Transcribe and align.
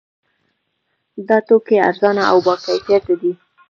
دا 1.27 1.37
توکي 1.47 1.75
ارزانه 1.87 2.23
او 2.31 2.37
باکیفیته 2.45 3.13
دي. 3.21 3.31